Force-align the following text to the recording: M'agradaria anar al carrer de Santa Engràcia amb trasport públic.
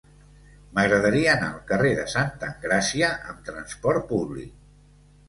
M'agradaria 0.77 1.27
anar 1.33 1.49
al 1.49 1.59
carrer 1.71 1.91
de 1.99 2.05
Santa 2.13 2.49
Engràcia 2.53 3.11
amb 3.35 3.45
trasport 3.51 4.09
públic. 4.15 4.57